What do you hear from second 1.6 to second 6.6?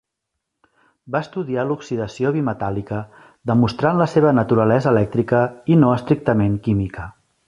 l'oxidació bimetàl·lica demostrant la seva naturalesa elèctrica i no estrictament